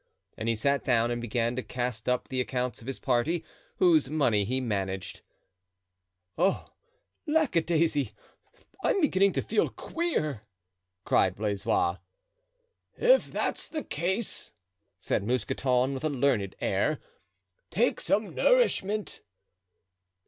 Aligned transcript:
And 0.35 0.49
he 0.49 0.55
sat 0.55 0.83
down 0.83 1.11
and 1.11 1.21
began 1.21 1.55
to 1.55 1.61
cast 1.61 2.09
up 2.09 2.27
the 2.29 2.41
accounts 2.41 2.81
of 2.81 2.87
his 2.87 2.97
party, 2.97 3.45
whose 3.75 4.09
money 4.09 4.45
he 4.45 4.59
managed. 4.59 5.21
"Oh, 6.39 6.73
lackadaisy! 7.27 8.13
I'm 8.83 8.99
beginning 8.99 9.33
to 9.33 9.43
feel 9.43 9.69
queer!" 9.69 10.41
cried 11.05 11.35
Blaisois. 11.35 11.97
"If 12.97 13.31
that's 13.31 13.69
the 13.69 13.83
case," 13.83 14.53
said 14.97 15.23
Mousqueton, 15.23 15.93
with 15.93 16.03
a 16.03 16.09
learned 16.09 16.55
air, 16.59 16.97
"take 17.69 17.99
some 17.99 18.33
nourishment." 18.33 19.21